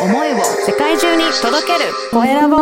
[0.00, 2.56] 思いを世界中に届けるコエラボ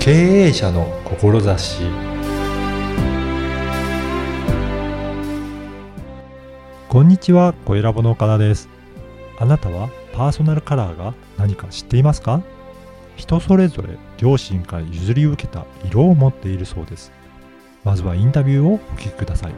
[0.00, 0.10] 経
[0.46, 1.84] 営者の志
[6.88, 8.68] こんにちは、小ラボの岡田です。
[9.38, 12.42] あなたはパーソナルカラーが何か知っていますか？
[13.14, 17.12] 人それぞれ両親から譲り受けた色を持っているそうです。
[17.88, 19.54] まずはインタビューをお聞きください。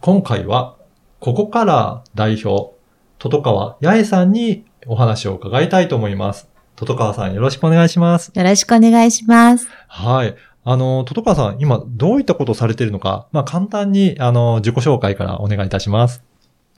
[0.00, 0.74] 今回は、
[1.20, 2.74] ここから代表、
[3.20, 6.48] トトカワ八重さんにお話を伺いたいと思います。
[6.74, 8.32] トトカワさんよろしくお願いします。
[8.34, 9.68] よろしくお願いします。
[9.86, 10.34] はい。
[10.64, 16.24] あの、トトカワさん、今どういったことをされているのか、まあ簡単に、あの、自己紹介からお願いいたします。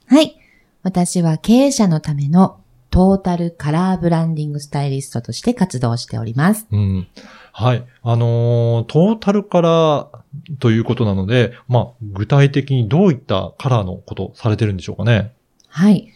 [0.07, 0.37] はい。
[0.83, 2.61] 私は経営者のための
[2.91, 6.67] トータルカラーブランディングスタイリストとして活動しております。
[6.71, 7.07] うん。
[7.53, 7.85] はい。
[8.03, 15.33] あのートータルカラーということなので、まあ、具体的にどういったカラーのことされてるんでしょうかね。
[15.69, 16.09] はい。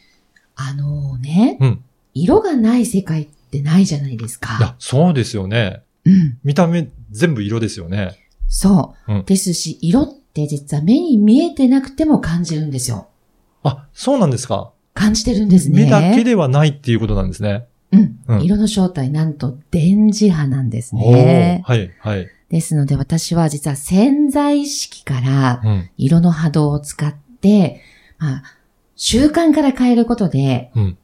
[0.56, 1.84] あのね、うん。
[2.14, 5.82] 色がない世界ってないじゃないですいやか。、そうですよね。
[6.04, 6.38] うん。
[6.42, 8.18] 見た目全部色ですよね。
[8.48, 9.12] そう。
[9.14, 13.08] うんですし、色って実は目に見えてなくても感じるんですよ。
[13.62, 14.72] あ、そうなんですか。
[14.98, 15.84] 感じてるんですね。
[15.84, 17.68] 目だけではないっていうことなんですね。
[17.92, 18.18] うん。
[18.26, 21.68] うん色の正体、なんと電磁波なんですおねー。
[21.68, 22.28] はい、はい。
[22.50, 27.80] ですので私は実は潜在意識からうん、色の波動を使って、
[28.18, 28.42] まあ、
[28.96, 30.98] 習慣から変えることで、うん、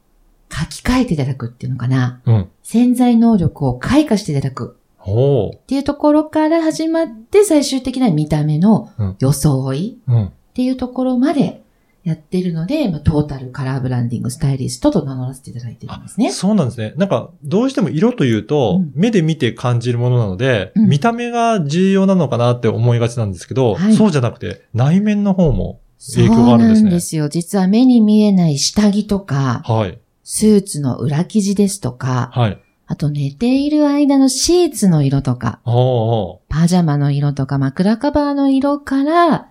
[0.50, 2.20] 書き換えていただくっていうのかな。
[2.26, 2.48] うん。
[2.64, 10.24] 潜在能力を開花していただくっていうところから始まって、最終的な見た目のうん装いうん。
[10.26, 11.63] っていうところまで
[12.04, 16.30] やっているので、まあ、トータルカラーブランディングスタイリストと名乗らせていただいてるんですね。
[16.30, 16.92] そうなんですね。
[16.96, 27.28] なんか、どうしても色というと、うん目で見て感じるものなので、うん見た目が重要なのかなって思いがちなんですけど、はいそうじゃなくて、内面の方もそう影響があるんですねなんですよ。
[27.28, 29.98] 実は目に見えない下着とか、はい。
[30.22, 32.58] スーツの裏生地ですとか、はい。
[32.86, 39.48] あと寝ている間のシーツの色とか、おーおパジャマの色とか枕カバーの色から、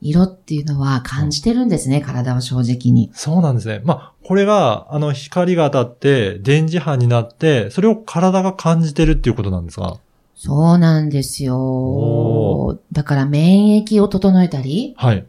[0.00, 3.16] 色っていうのは感じてるんですね、体は正直にー。
[3.16, 3.80] そうなんですね。
[3.84, 9.98] まあ、これが、あの、光が当たって、電磁波になって、それを体が感じてるっていうことなんですか
[10.34, 12.80] そうなんですおよ。
[12.92, 15.24] だから免疫を整えたり、はい。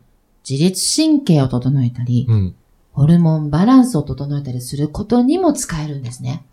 [0.50, 2.56] 自律神経を整えたり、うん。
[2.91, 6.45] ホルモンバランスを整えたりすることにも使えるんですね。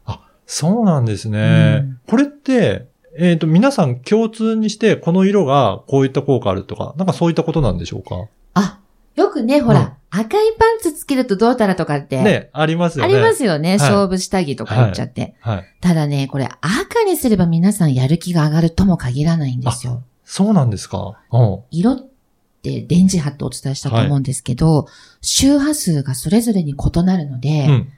[0.47, 1.81] そうなんですね。
[1.83, 2.87] うんこれって、
[3.19, 8.29] えっ、と、皆さん共通にして、この色がこういった効果あるとか、なんかそういったことなんでしょうか？
[8.55, 8.79] あ、
[9.15, 13.15] よくね、ほら、赤いパンツつけるとどうたらとかって、ね、ありますよね。
[13.15, 13.71] ありますよね。
[13.71, 15.35] はい勝負下着とか言っちゃって。
[15.41, 15.65] はい。
[15.81, 20.03] ただね、これ赤にすれば皆さんやる気が上がるとも限らないんですよ。
[20.25, 21.19] そうなんですか？
[21.33, 21.59] うん。
[21.71, 21.97] 色っ
[22.63, 24.87] て電磁波ってお伝えしたと思うんですけど、
[25.21, 27.93] 周波数がそれぞれに異なるので、うん。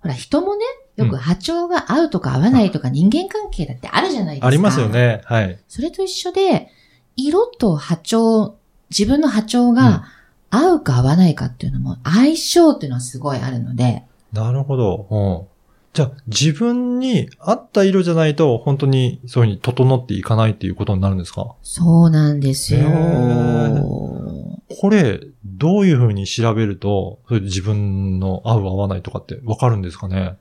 [0.00, 0.61] ほら人もね、
[0.96, 4.46] よく波長が合うとか合わないとか人間関係だってあるじゃないですか。
[4.48, 4.88] ありますよ。
[4.88, 5.22] ね。
[5.24, 5.58] はい。
[5.68, 6.68] それと一緒で、
[7.16, 8.56] 色と波長、
[8.90, 10.04] 自分の波長が
[10.50, 15.06] 合うか合わないかっていうのも相性っていうのはすごいあるので、なるほど。
[15.10, 15.52] うん。
[15.94, 21.54] じゃあ、自分に合った色じゃないと、本当にそういうふうに整っていかないっていうことになるんですか？
[21.62, 22.80] そうなんですよ。
[22.80, 22.84] へ
[24.80, 30.36] これ、どういうふうに調べると、それで自分の合う合わないとかってわかるんですかね？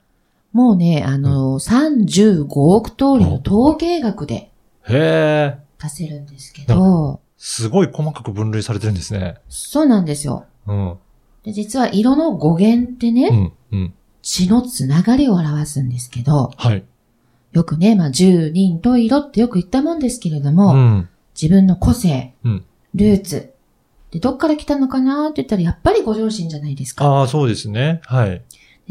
[0.53, 4.51] もうね、あの、35億通りの統計学で
[4.83, 5.57] へえ。
[5.81, 9.35] 出せるんですけど、すごい細かく分類されてるんですね。
[9.49, 10.45] そうなんですよ。
[10.67, 10.97] うん。
[11.43, 13.79] で実は色の語源ってね、うん。
[13.79, 13.93] うん。
[14.21, 16.83] 血のつながりを表すんですけど、はい。
[17.51, 21.09] よくね、まあ、十人と色ってよく言ったもんですけれども、うん。
[21.39, 23.53] 自分の個性、うんルーツ、
[24.11, 27.05] で、どっから来たのかなって言ったら、やっぱりご両親じゃないですか。
[27.05, 28.01] ああ、そうですね。
[28.03, 28.41] はい。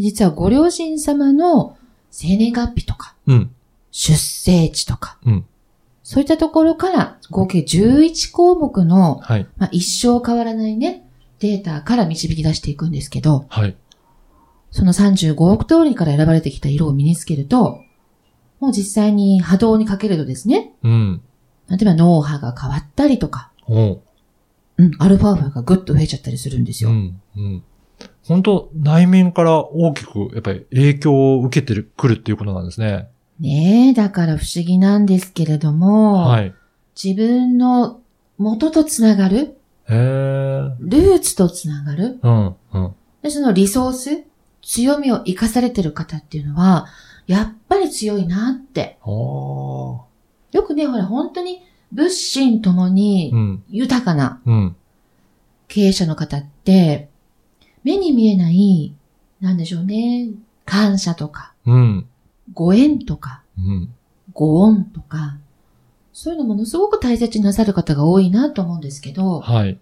[0.00, 1.77] で実はご両親様の
[2.11, 3.50] 生年月日とか、うん。
[3.91, 5.47] 出生地とか、うん
[6.02, 9.47] そういったところから合計11項目の、はい。
[9.58, 11.06] まあ、一生変わらないね、
[11.38, 13.76] データから導き出していくんですけど、はい。
[14.73, 17.85] その35億通りから選ばれてきた色を身につけると、
[18.58, 21.23] もう実際に波動にかけるとですね、うん。
[21.69, 24.03] 例えば脳波が変わったりとか、おう
[24.79, 26.91] うん、アルファ波がぐっと増えちゃったりするんですよ。
[26.91, 27.20] うん。
[27.37, 27.62] うん。
[28.26, 33.08] 本当内面から大きく、やっぱり影響を受けてる、くるっていうことなんですね。
[33.41, 36.55] ねえ、だから不思議なんですけれども、はい。
[37.02, 38.00] 自分の
[38.38, 39.56] 元とつながる、
[39.88, 39.97] へえ。
[40.79, 42.56] ルーツとつながる、うん。
[42.73, 42.94] うん。
[43.23, 44.25] でそのリソース、
[44.62, 46.87] 強みを活かされてる方っていうのは、
[47.26, 48.99] やっぱり強いなって。
[49.05, 50.06] よ
[50.67, 51.62] くね、ほら、本当に
[51.93, 53.62] 物心ともにうん。
[53.69, 54.76] 豊かなうん。
[55.69, 57.09] 経営者の方って、
[57.85, 58.94] 目に見えない、
[59.41, 60.31] なんでしょうね、
[60.65, 62.06] 感謝とか、うん。
[62.53, 63.94] ご縁とか、うん。
[64.32, 65.37] ご恩とか、
[66.12, 69.79] そういうのものすごく大切になさる方が多いなと思うんですけど、はい。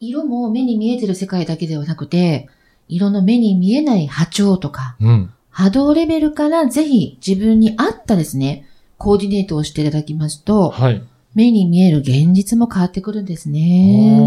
[0.00, 2.48] 色も目に見えてる世界だけではなくて、
[2.88, 5.30] 色の目に見えない波長とか、うん。
[5.50, 8.66] 波動レベルからぜひ自分に合ったですね、
[8.96, 11.02] コーディネートをしていただきますと、はい。
[11.34, 14.18] 目に見える現実も変わってくるんですね。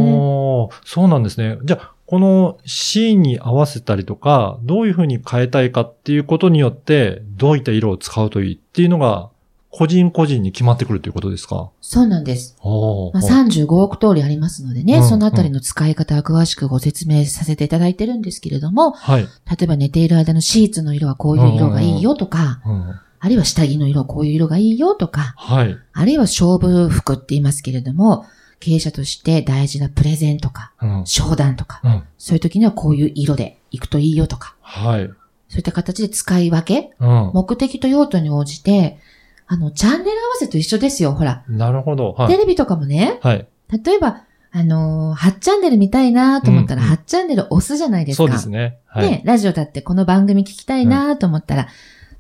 [0.84, 1.58] そうなんですね。
[1.64, 9.30] じゃあ、このシーンに合わせたりとか、どういうふうに変えたいかっていうことによって、どういった色を使うといいっていうのが、
[9.72, 11.70] 個人個人に決まってくるということですか？
[11.82, 12.56] そうなんです。
[12.64, 19.24] まあ、35億通りありますのでね、うんそのあたりの使い方は詳しくご説明させていただいてるんですけれども、はい。
[19.24, 19.30] 例
[19.64, 25.76] えば寝ている間のシーツの色はこういう色がいいよとか、うんあるいは下着の色はこういう色がいいよとか、はい。
[25.94, 28.26] あるいは勝負服って言いますけれども、
[28.60, 31.06] 経営者として大事なプレゼンとか、うん。
[31.06, 32.04] 商談とか、うん。
[32.18, 35.10] そういう時にはこういう色で行くといいよとか、はい。
[35.50, 37.32] そういった形で使い分け、うん。
[37.34, 39.00] 目的と用途に応じて、
[39.48, 41.44] あの、チャンネル合わせと一緒ですよ、ほら。
[41.48, 42.14] なるほど。
[42.14, 42.28] はい。
[42.30, 43.48] テレビとかもね、はい。
[43.72, 48.24] 例えば、あのー、8チャンネル見たいなと思ったら、うんうん8チャンネル押すじゃないですか。
[48.24, 48.78] そうですね。
[48.86, 49.10] はい。
[49.12, 51.68] ね、ラジオだってこの番組聞きたいなと思ったら、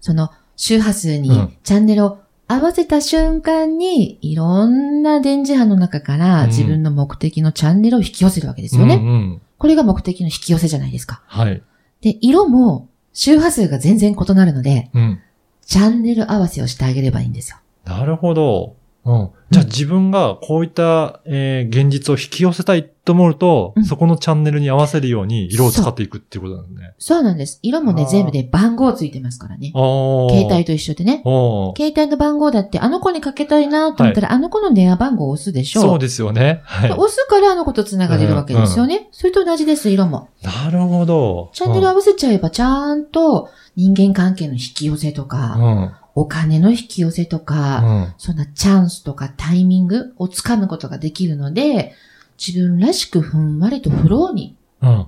[0.02, 8.96] その周波数にうんチャンネルを合わせた瞬間に、いろんな電磁波の中からうん自分の目的のチャンネルを引き寄せるわけですよね。
[8.96, 9.42] うんうん。
[9.58, 11.24] これが目的の引き寄せじゃないですか。
[11.26, 11.64] はい。
[12.02, 15.20] で、色も周波数が全然異なるので、うん。
[15.66, 17.58] チャンネル合わせをしてあげればいいんですよ。
[17.86, 18.76] なるほど。
[19.06, 19.30] うん。
[19.50, 26.94] じゃあ自分がこういった、えー現実を引き寄せたいと思うと、うんそこのチャンネルに合わせるように色を使っていくっていうことなんですね。
[26.98, 27.60] そうなんです。
[27.62, 29.72] 色もね、全部で番号ついてますからね。
[29.76, 31.22] 携帯と一緒でね。
[31.78, 36.62] 携帯の番号だって、あの子にかけたいなと思ったら、あの子の電話番号を押すでしょそうですよね。
[36.64, 36.92] はい。
[36.92, 39.08] 押すからあの子と繋がれるわけですよね。
[39.12, 40.30] それと同じです、色も。
[40.42, 41.52] なるほど。
[41.54, 45.96] チャンネル合わせちゃえば、ちゃんと人間関係の引き寄せとうか、ん。
[46.16, 48.16] お金の引き寄せとうか、ん。
[48.18, 51.94] そんなチャンスとかタイミングをつかむことができるので、
[52.38, 55.08] 自分らしくふんわりとフローにうん。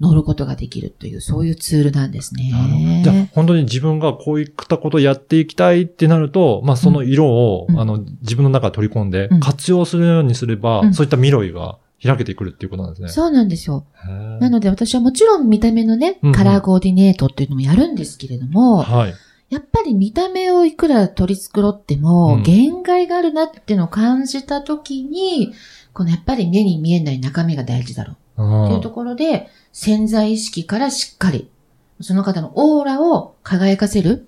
[0.00, 3.30] 乗ることができるという、そういうツールなんですなるほどじゃあね。
[3.32, 13.08] 本当に自分がこういったことをやっていきたいってなると、まあその色を、うんあの自分の中に取り込んでうん活用するようにすれば、うんそういった未来が開けてくるっていうことなんですね。
[13.08, 13.86] そうなんですよ。
[14.40, 19.14] なので私はもちろん見た目のねカラーコーディネートっていうのもやるんですけれども、はい。
[19.54, 25.54] やっぱり見た目をいくら取り繕ってうも、ん限界があるなってのを感じたときに、
[25.92, 31.48] このやっぱり目に見えない中身が大事だろううんっていうところで、潜在意識からしっかり、
[32.00, 34.26] その方のオーラを輝かせる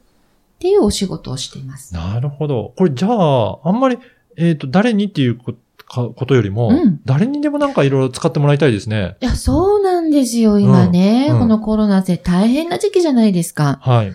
[0.56, 1.92] っていうお仕事をしています。
[1.92, 2.72] なるほど。
[2.76, 3.98] これじゃあ、あんまり、
[4.36, 5.54] えっ、と、誰にっていうこ
[5.86, 9.16] かことよりも、うん誰にでもなんかいろいろ使ってもらいたいですね。
[9.20, 11.26] いや、そうなんですよ、今ね。
[11.30, 13.78] うんうんこのコロナで大変な時期じゃないですか。
[13.82, 14.12] はい。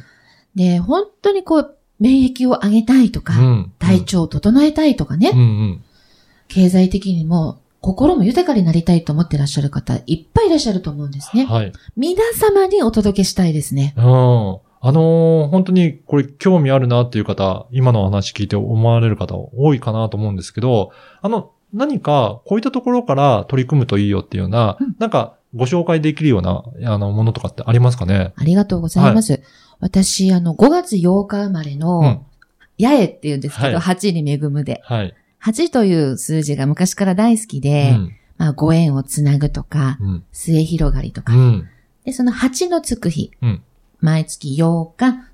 [0.55, 3.71] で、本当にこう、免疫を上げたいとか、うん。
[3.79, 5.83] 体調を整えたいとかね、うんうん。
[6.47, 11.45] 経済的にも心も豊かになりたいと思ってらっしゃる方、いっぱいいらっしゃると思うんですね。
[11.45, 11.73] はい。
[11.97, 13.93] 皆様にお届けしたいですね。
[13.97, 14.03] うん。
[14.03, 28.33] あのー本当にこれ興味あるなっていう方、今のお話聞いて思われる方多いかなと思うんですけど、あの、何かこういったところから取り組むといいよっていうような、うんなんかご紹介できるような、あの、ものとかってありますかね？
[28.35, 29.41] ありがとうございます。
[29.79, 32.25] 私、あの、5月8日生まれうんの、。
[32.79, 34.81] 八重って言うんですけど、はい8に恵むで。
[34.85, 35.13] はい。
[35.43, 38.11] 8という数字が昔から大好きうで、ん。
[38.37, 40.23] まあ、ご縁をつなぐとか、うん。
[40.31, 41.33] 末広がりとか。
[41.33, 41.67] うん。
[42.05, 43.61] で、その8のつく日、うん
[43.99, 44.89] 毎月8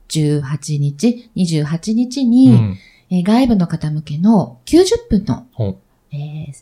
[0.10, 2.78] 日、18日、28日うに、ん。
[3.10, 5.78] えー外部の方向けの90分の、ほ
[6.12, 6.54] えー、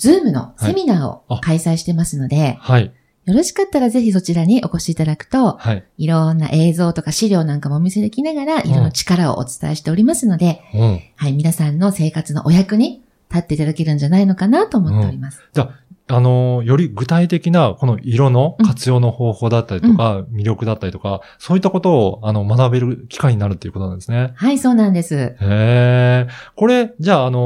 [0.00, 2.92] ズームのセミナーをあ開催してますので、はい。
[3.26, 5.84] よろしかったらぜひそちらにお越しいただくと、はい。
[5.98, 11.00] いろんな映像とか資料なんかもお見せできながら、色の力をお伝えしておりますので、うん。
[11.16, 15.42] はい、皆さんの生活のお役に立っていただけるんじゃないのかなと思っております。
[15.58, 15.68] あ
[16.18, 24.32] のーより具体的な、この色の活用の方法だったりとか、魅力だったりとか、そういったことを、あの、学べる機会になるっていうことなんですね。
[24.34, 25.14] はい、そうなんです。
[25.14, 26.28] へえ。
[26.56, 27.40] これ、じゃあ、あのー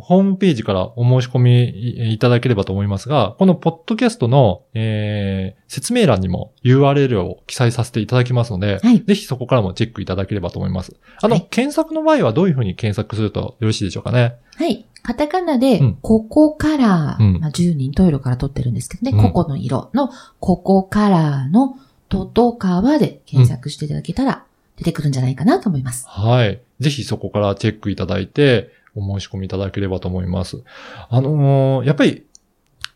[0.00, 1.68] ホームページからお申し込み
[2.10, 10.94] いいただければと思いますが、このポッドキャストの、えー、説明欄にも URL を記載させていただきますので、はいぜひそこからもチェックいただければと思います。
[11.22, 14.36] あの、はい検索の場合はどういうふうに検索するとよろしいでしょうかね？
[14.56, 14.84] はい。
[15.02, 21.78] カタカナでうん、ここから、うんまあ、10人トイレから撮ってるんですけどね、うんここの色の、ここからの、
[22.08, 24.44] ととかわで検索していただけたら
[24.76, 26.06] 出てくるんじゃないかなと思います。
[26.08, 26.60] はい。
[26.80, 30.62] ぜひそこからチェックいただいて、お申し込みいただければと思います。
[31.10, 32.24] あのーやっぱり、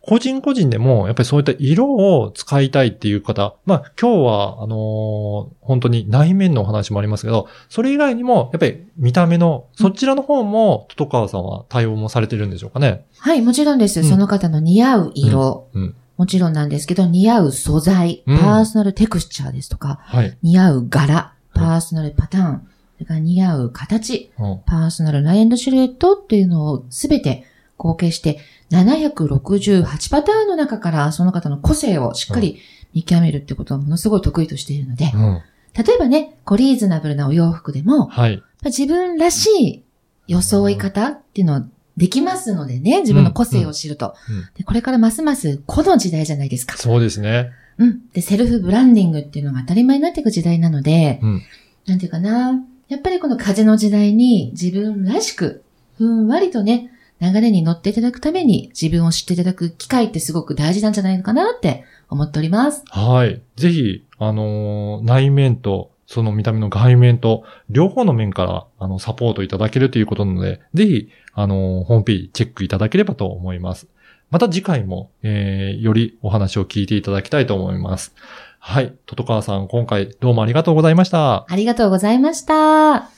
[0.04, 13.04] 個人個人でも、やっぱりそういった色を使いたいっていう方、まあ今日は、あのー本当に内面のお話もありますけど、それ以外にも、やっぱり見た目の、そちらの方も、トトカワさんは対応もされてるんでしょうかね。
[13.18, 14.00] はい、もちろんです。
[14.00, 15.94] うんその方の似合う色、うん。
[16.16, 20.36] もちろんなんですけど、似合う素材、うんパーソナルテクスチャーですとか、はい。
[20.42, 27.44] 似合う柄、パーソナルパターン、それから似合う形、うんパーソナルラインシルエットっていうのをすべて
[27.82, 28.38] 合計して
[28.70, 32.60] 768パターンの中からその方の個性をしっかり
[32.94, 35.42] 見極めるってことはものすごい得意としているので、うん。
[35.74, 38.42] 例えばね、こうリーズナブルなお洋服でも、はい。
[38.64, 39.82] 自分らしい
[40.28, 44.14] 装い方っていうのはできますのでね、自分の個性を知ると。
[44.30, 46.76] うんでこれからますますこの時代じゃないですか。
[46.76, 47.50] そうですね。
[47.78, 48.00] うん。
[48.12, 51.42] で、セルフブランディングっていうのが当たり前になっていく時代なので、うん
[51.86, 52.62] なんていうかな。
[52.88, 55.64] やっぱりこの風の時代に自分らしく、
[55.96, 56.91] ふんわりとね、
[57.22, 62.82] 流れに乗っていただくために自分を知っていただく機会ってすごく大事なんじゃないのかなって思っております。
[62.88, 63.40] はい。
[63.54, 73.86] ぜひ、あのー内面と、その見た目の外面と、両方の面から、あの、サポートいただけるということなので、ぜひ、あのーホームページチェックいただければと思います。
[74.30, 78.14] また次回も、えー、よりお話を聞いていただきたいと思います。
[78.58, 78.94] はい。
[79.06, 81.46] トトカワさん、今回どうもありがとうございました。
[81.48, 83.10] ありがとうございました。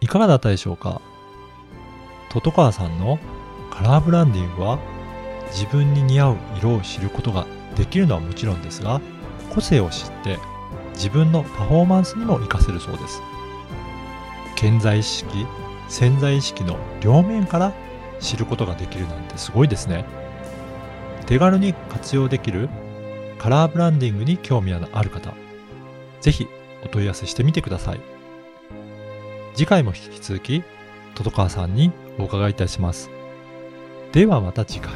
[0.00, 1.00] いかがだったでしょうか？
[2.30, 3.18] トトカワさんの
[3.70, 4.78] カラーブランディングは
[5.50, 9.00] 自分に似合う色を知ることができるのはもちろんですが
[9.54, 10.38] 個性を知って
[10.94, 13.22] 自分のパフォーマンスにも活かせるそうです。
[14.56, 15.46] 潜在意識
[15.88, 17.72] 潜在意識の両面から
[18.18, 20.04] 知ることができるなんてすごいですね。
[21.26, 22.68] 手軽に活用できる
[23.38, 25.34] カラーブランディングに興味のある方
[26.20, 26.48] ぜひ
[26.84, 28.00] お問い合わせしてみてください。
[29.54, 30.62] 次回も引き続き、
[31.14, 33.10] トトカワさんにお伺いいたします。
[34.12, 34.92] ではまた次回。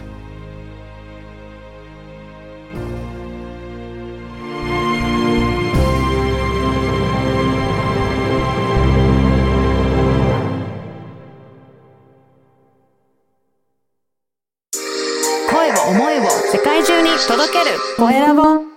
[15.51, 18.70] 声を思いを世界中に届けるコエラボ